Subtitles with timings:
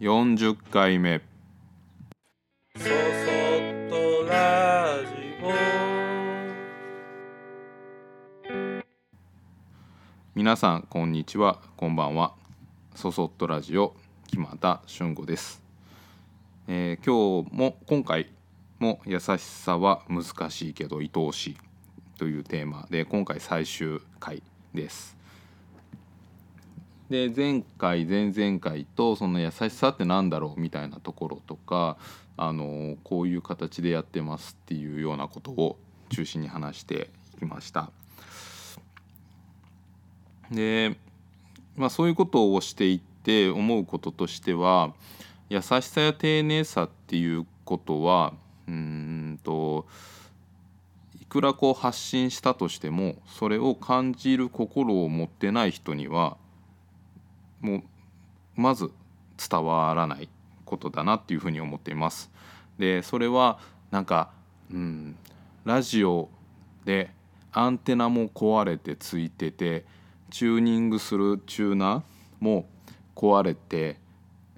[0.00, 1.22] 40回目。
[2.76, 2.90] そそっ
[3.88, 5.14] とラジ
[10.34, 11.60] 皆さんこんにちは。
[11.76, 12.34] こんばんは。
[12.96, 13.94] そそっとラジオ
[14.26, 15.62] 木俣俊吾です、
[16.66, 18.30] えー今日も今回
[18.80, 21.56] も優しさは難しいけど愛おしい
[22.18, 24.42] というテーマで今回最終回
[24.74, 25.16] です
[27.10, 31.96] で前回前々回とその優しさってなんだろうみたいなところとか
[32.36, 35.76] あのこういう形でやってますっていうようなことを
[36.08, 37.90] 中心に話していきました。
[40.50, 40.96] で、
[41.76, 44.92] まあ、そういうことをしていって思うこととしては
[45.48, 48.34] 優しさや丁寧さっていうことは
[48.66, 49.86] うんと
[51.20, 56.36] いくらこう発信したとしてもそれを感じる心を持ってない人には
[57.64, 57.82] もう
[58.56, 58.90] まず
[59.48, 60.28] 伝わらない
[60.66, 62.30] ことだなっていうふうに思っています。
[62.78, 63.58] でそれは
[63.90, 64.30] なんか、
[64.70, 65.16] うん、
[65.64, 66.28] ラジオ
[66.84, 67.10] で
[67.52, 69.86] アンテナも壊れてついてて
[70.30, 72.02] チューニングするチューナー
[72.40, 72.66] も
[73.16, 73.96] 壊れて、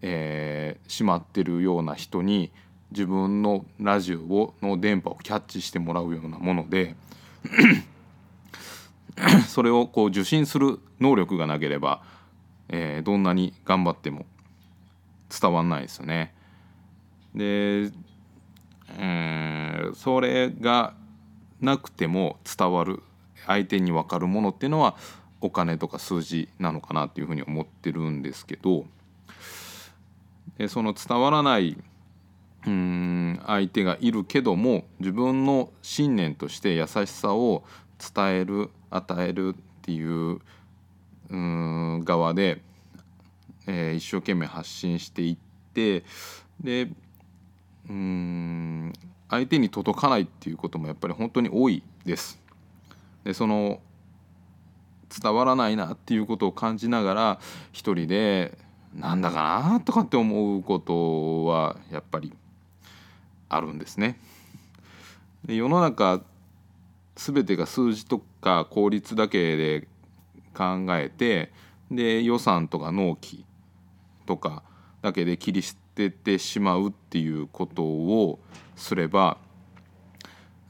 [0.00, 2.52] えーしまってるような人に
[2.90, 6.94] 自分のラジオをの電波をキャッチしてもらうようなもので
[9.48, 12.02] それをこう受信する能力がなければ、
[12.76, 14.26] えーどんなに頑張っても
[15.28, 16.34] 伝わんないですよね。
[17.34, 17.90] で、
[18.98, 20.94] えーそれが
[21.60, 23.02] なくても伝わる
[23.46, 24.96] 相手に分かるものっていうのは
[25.40, 28.86] お金とか数字なのかなっていうふうに思ってるんですけど
[30.58, 31.76] でその伝わらない
[32.66, 37.64] うん相手がいるけども自分の信念として優しさを
[38.14, 40.40] 伝える与えるっていう
[41.30, 42.60] うん側で、
[43.66, 45.36] えー一生懸命発信していっ
[45.72, 46.04] て
[46.60, 46.90] で
[47.88, 48.92] うん
[49.28, 52.40] 相手に届かないっていうこともやっぱり本当に多いです。
[53.24, 53.80] でその
[55.08, 57.40] 伝わらないなっていうことを感じながら
[57.72, 58.58] 一人で
[58.94, 62.32] なんだかなとかって思うことはやっぱり
[63.48, 64.18] あるんですね。
[65.44, 66.22] で世の中
[67.16, 69.88] 全てが数字とか効率だけで
[70.54, 71.52] 考えて
[71.90, 73.44] で予算とか納期
[74.26, 74.62] とか
[75.02, 78.38] だけで切り捨ててしまうっていうことを
[78.76, 79.36] すれば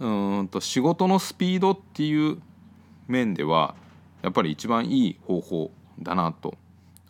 [0.00, 2.38] うんと仕事のスピードっていう
[3.06, 3.74] 面では
[4.22, 5.70] やっぱり一番いい方法
[6.00, 6.54] だなと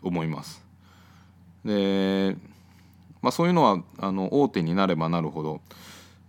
[0.02, 0.62] 思います。
[1.64, 2.36] で、
[3.22, 5.60] まあ、そういうのはあの大手になればなるほど、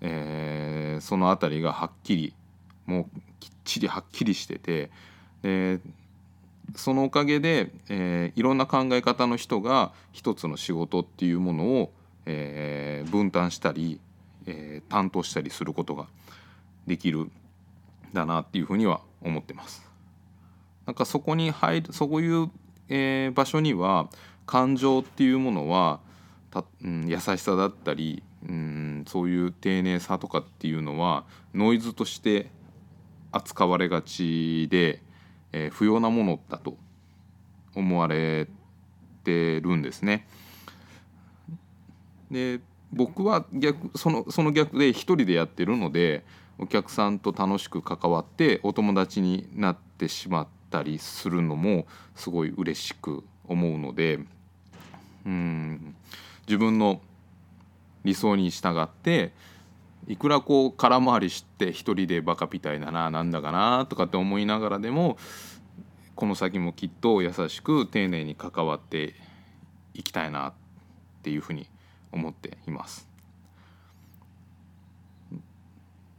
[0.02, 2.34] えーその辺りがはっきり
[2.86, 4.90] もうきっちりはっきりしてて
[5.42, 5.80] で
[6.76, 11.94] そのおかげで、えーいろんな考え方の人が一つの仕事っていうものを、
[12.26, 14.00] えー分担したり、
[14.46, 16.08] えー担当したりすることが
[16.88, 17.30] できる
[18.14, 19.90] だなっていうふうには思ってます。
[20.86, 22.50] なんかそこに入るそういう、
[22.90, 24.10] えー場所には
[24.46, 26.00] 感情っていうものは
[26.52, 32.50] た、うん、優しさだったり、うん、そういう丁寧さとかっていうのはノイズとして
[33.32, 35.02] 扱われがちで、
[35.56, 36.78] えー不要なものだと
[37.76, 38.48] 思われ
[39.24, 40.28] てるんですね。
[42.30, 42.60] で
[42.92, 46.26] 僕は逆そのその逆で一人でやってるので
[46.58, 54.20] お客さんと楽しく関わってお友達になってしまったりするのもすごい嬉しく思うので
[55.26, 55.96] うん
[56.48, 57.02] 自分の
[58.04, 59.34] 理想に従って
[60.08, 65.18] いくらこう空回りして一人でバカみたいだななんだかなとかって思いながらでも
[66.16, 69.16] この先もきっと優しく丁寧に関わって
[69.94, 70.54] いきたいなっ
[71.24, 71.68] ていうふうに
[72.12, 73.08] 思っています。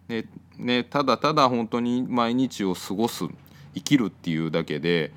[0.08, 0.26] で
[0.58, 3.24] ね、ただただ本当に毎日を過ごす
[3.74, 5.12] 生きるっていうだけで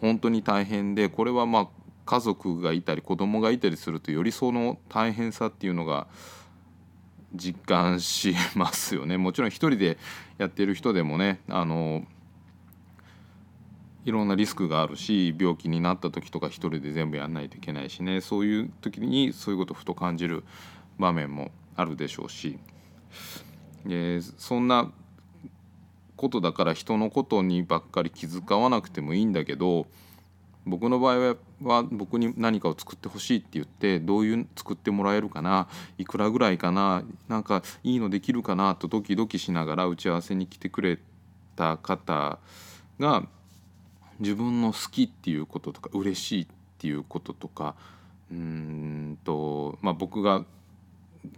[0.00, 1.68] 本当に大変でこれはまあ
[2.04, 6.06] 家族がいたり子供がいたりするとよりその大変さっていうのが
[7.34, 9.16] 実感しますよね。
[9.18, 9.98] もちろん一人で
[10.38, 12.04] やってる人でもねあの
[14.04, 20.44] いろんなリスクがあるし病気になった時とか一人で全部やんないといけないしねそういう時にそういうことをふと感じる
[20.98, 22.58] 場面もあるでしょうし、
[23.84, 24.90] でそんな
[26.16, 29.86] ことだから人のことにばっかり気遣わなくてもいいんだけど
[30.64, 35.68] 僕の場合はやっは僕に何かを作ってほしいって言ってどういう作ってもらえるかな
[35.98, 40.98] いくらぐらいかななんかいいのできるかなとドキドキしながら打ち合わせに来てくれ
[41.56, 42.38] た方
[42.98, 43.26] が
[44.20, 46.46] 自分の好きっていうこととか嬉しいっ
[46.78, 47.74] ていうこととか
[48.30, 50.44] うんと、まあ、僕が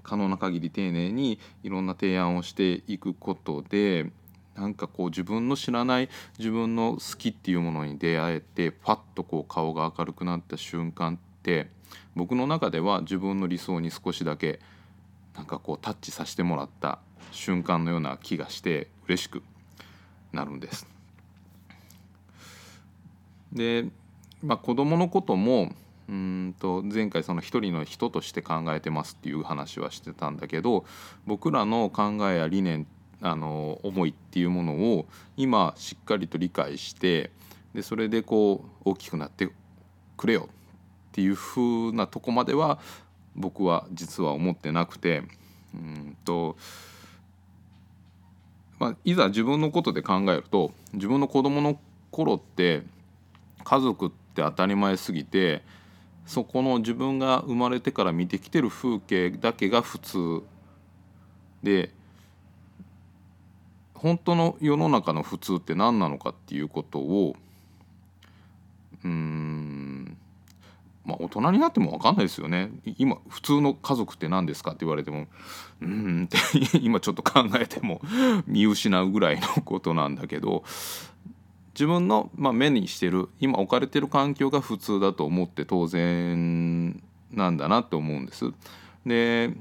[0.03, 4.11] 可能な限り丁寧にいろんな提案をしていくことで
[4.59, 6.09] なんかこう自分の知らない
[6.39, 11.71] 自分の好きっていうものに出会えてパッとこう顔が明るくなった瞬間って
[12.17, 14.59] 僕の中では自分の理想に少しだけ
[15.37, 16.99] なんかこうタッチさせてもらった
[17.31, 19.43] 瞬間のような気がして嬉しく
[20.33, 20.87] なるんです。
[23.53, 23.87] で、
[24.43, 25.73] まあ、子供のことも
[26.09, 30.85] うんと前回その一人の人として考えてますっていう話はしてたんだけど
[31.27, 32.87] 僕らの考えや理念
[33.21, 35.07] あの思いっていうものを
[35.37, 37.31] 今しっかりと理解して
[37.75, 39.49] でそれでこう大きくなって
[40.17, 42.79] くれよっていう風なとこまでは
[43.35, 45.23] 僕は実は思ってなくて
[45.75, 46.57] うんと、
[48.79, 51.81] まあ、いざ自分のことで考えると自分の子供の
[52.11, 52.83] 頃って
[53.65, 55.63] 家族って当たり前すぎて
[56.27, 60.43] そこの自分が生まれてから見てきてる風景だけが普通
[61.63, 61.91] で
[63.99, 67.37] 本当の世の中の普通って何なのかっていうことを
[69.05, 70.17] うん
[71.05, 75.27] まあ大人になっても分かんないですよね今普通の家族って何ですかって言われても
[75.81, 76.39] うんって
[76.79, 78.01] 今ちょっと考えても
[78.47, 80.65] 見失うぐらいのことなんだけど
[81.75, 87.01] 自分の、まあ、目にしてる今置かれてる環境が普通だと思って当然
[87.33, 88.53] なんだなって思うんです。
[89.07, 89.55] で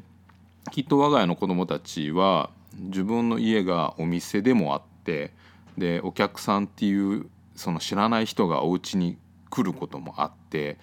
[0.72, 5.34] きっと我が家の子供たちは自分の家がお店でもあって
[5.78, 9.18] でお客さんっていうその知らない人がお家に
[9.50, 10.78] 来ることもあって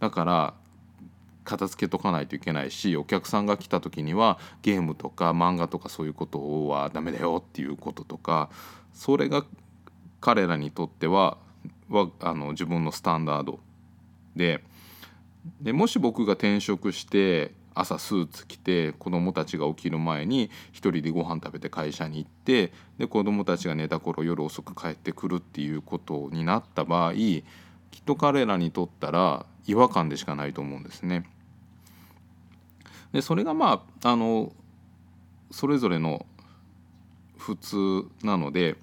[0.00, 0.54] だから
[1.44, 8.50] 片付けとかないといけないしお客さんが来た時にはゲームとか漫画とかそういうことはダメだよっていうこととか
[8.92, 9.44] それが
[10.20, 11.38] 彼らにとっては
[11.88, 13.60] はあの自分のスタンダード
[14.36, 14.62] で
[15.62, 31.24] でもし僕が転職して朝スーツ着て子供たちが起きる前に一人でご飯食べて会社に行ってで子供たちが寝た頃夜遅く帰ってくるっていうことになった場合きっと彼らにとったら違和感でしかないと思うんですね。
[33.12, 34.52] でそれがまああの
[35.50, 36.26] それぞれの
[37.36, 38.76] 普通なので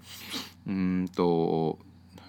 [0.67, 1.77] うんと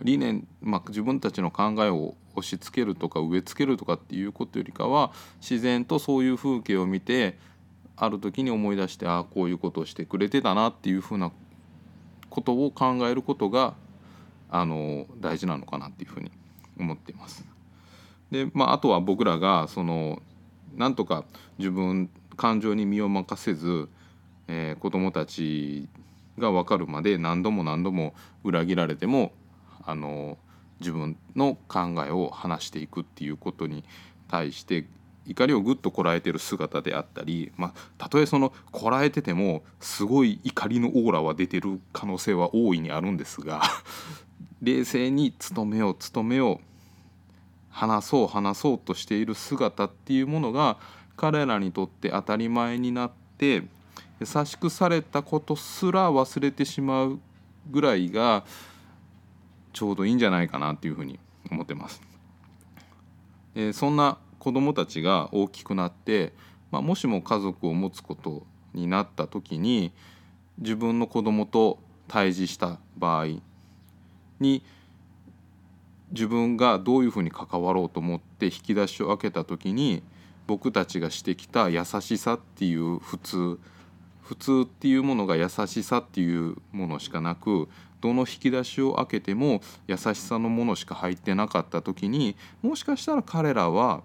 [0.02, 7.38] 理念、まあ、自分たちの考えを押し付けるとか植え付けるとかっていうことよりかは自然とそういう風景を見て
[7.96, 11.32] ある時に思い出してああこういうことをしてくれてたなっていうふうな
[12.28, 13.74] ことを考えることが
[14.50, 16.30] あの大事なのかなっていうふうに
[16.78, 17.44] 思っています。
[18.30, 20.20] でまあ、あとは僕らがその
[20.74, 21.24] なんとか
[21.58, 23.88] 自分感情に身を任せず、
[24.48, 25.88] えー、子どもたち
[26.38, 29.32] が分かるまで何度も何度も裏切られても
[29.84, 30.38] あの
[30.80, 33.84] 自分の考えを話していくっていうことに
[34.28, 34.86] 対して
[35.26, 43.62] 怒りをぐっとこらえてる姿であったり、まあ、たとえそのこらえててもすごい怒りのオーラは出てる可能性は大いにあるんですが
[44.62, 46.66] 冷静に努めよう努めよう
[47.70, 50.78] 話そう話そうとしている姿っていうものが
[51.16, 53.64] 彼らにとって当たり前になって
[54.20, 57.18] 優しくされたことすら忘れてしまう
[57.70, 58.44] ぐらいが
[59.76, 61.18] ちょうどいいんじゃないかなっていうふうに
[61.50, 62.00] 思ってます。
[63.54, 66.32] え、そんな子どもたちが大きくなって、
[66.70, 69.92] まあ、もしも家族を持つことになった時に
[70.56, 71.78] 自分の子供と
[72.08, 73.42] 対峙した場合
[74.40, 74.64] に
[76.10, 80.02] 自分がどういうふうに関わろうと思って引き出しを開けた時に
[80.46, 83.58] 僕たちがしてきた優しさっていう普通
[84.22, 87.68] 普通っていうものが優しさっていうものしかなく
[88.06, 94.02] どの引き出しを開けても優しさのものしか入ってなかった時にもしかしたら彼らは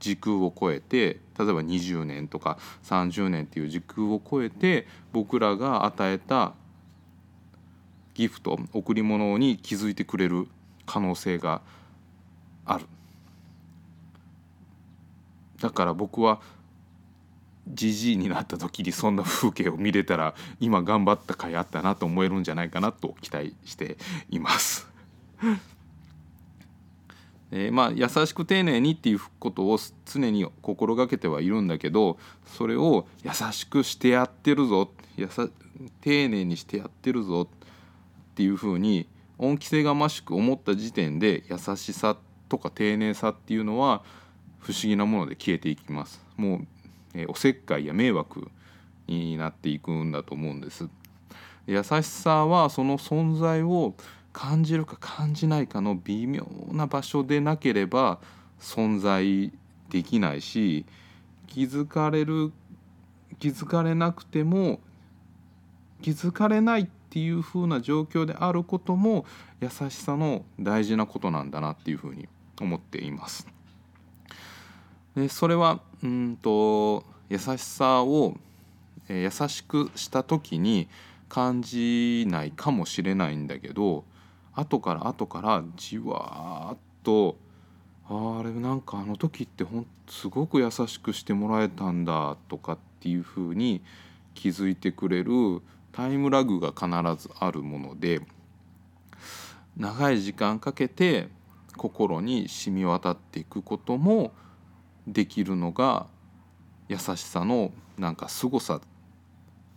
[0.00, 6.52] 時空を超えて例えば20年とか30年っていう時空を超えて僕らが与えた
[8.12, 10.46] ギフト贈り物に気づいてくれる
[10.84, 11.62] 可能性が
[12.66, 12.84] ある。
[15.58, 16.42] だから僕は
[17.68, 23.96] じじいになった時にそんな風景を見れたら今頑張った甲斐あったなと思えるんじゃないかなと期待して
[24.30, 24.88] います
[27.54, 35.48] えー、まあ優しく丁寧にっていうことを常に心がけてはいるんだけどそれを優しくしてやってるぞやさ
[36.00, 39.06] 丁寧にしてやってるぞっていうふうに
[39.38, 42.16] 恩着せがましく思った時点で優しさ
[42.48, 44.02] とか丁寧さっていうのは
[44.60, 46.24] 不思議なもので消えていきます。
[46.36, 46.66] もう、
[47.14, 48.50] え、おせっかいや迷惑
[49.06, 50.88] になっていくんだと思うんです。
[51.66, 53.94] 優しさはその存在を
[54.32, 58.18] 感じるか感じないかの微妙な場所でなければ
[58.58, 59.52] 存在
[59.90, 60.86] できないし
[61.46, 62.52] 気づかれる
[63.38, 64.80] 気づかれなくても
[66.00, 69.26] 気づかれないっていう風な状況であることも
[69.60, 72.28] 優しさの大事なことなんだなっていう風に
[72.60, 73.46] 思っています。
[75.16, 78.34] でそれはうんと優しさを、
[79.08, 80.88] えー優しくした時に
[81.28, 84.04] 感じないかもしれないんだけど
[84.54, 87.36] 後から後からじわーっと
[88.08, 93.82] あれなんかあの時ってほんすごく優しくしてもらえたんだとかっていう風に
[94.34, 96.86] 気づいてくれるタイムラグが必
[97.22, 98.20] ずあるもので
[99.76, 101.28] 長い時間かけて
[101.76, 104.32] 心に染み渡っていくことも
[105.06, 106.06] できるのが
[106.88, 108.80] 優しさのなんか凄さ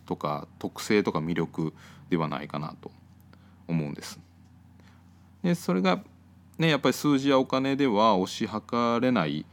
[0.06, 1.72] とか特性とか魅力
[2.10, 2.90] ではないかなと
[3.68, 4.18] 思うんです。
[5.42, 6.02] でそれが
[6.58, 9.44] ねやっぱり数字やお金では推し量れない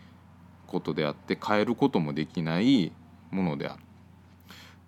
[0.68, 2.92] ことであって変えることもできない
[3.32, 3.84] ものである。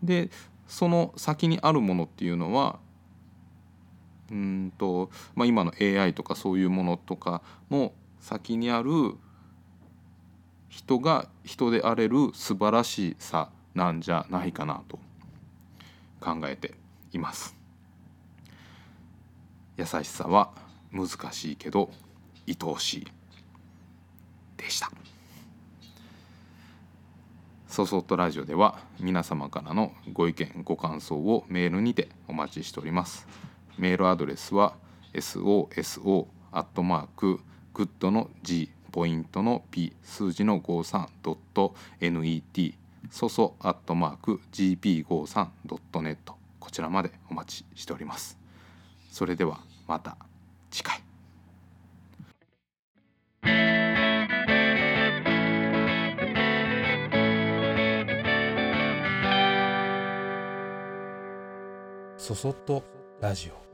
[0.04, 0.30] で
[0.68, 2.80] その先にあるものっていうのは
[4.32, 9.15] うんと、まあ、今の AI とかそういうものとかの先にある
[10.75, 15.00] 人が人であれる素晴らしさなんじゃないかなと
[16.20, 16.74] 考えて
[17.13, 17.55] います。
[19.77, 20.51] 優しさは
[20.91, 21.89] 難しいけど
[22.46, 23.08] 愛おしい
[24.58, 24.91] でした。
[27.70, 33.25] そそっとラジオでは皆様からのご意見ご感想をメールにてお待ちしております。
[33.77, 34.75] メールアドレスは
[35.13, 37.39] soso アットマーク
[37.74, 42.74] グッドの G ポイントの P 数字の 53.net
[43.12, 46.18] そそアットマーク gp53.net
[46.62, 48.40] こちらまでお待ちしております。
[49.12, 50.16] それではまた
[50.72, 51.02] 次回。
[62.18, 62.82] そそっと
[63.20, 63.65] ラジオ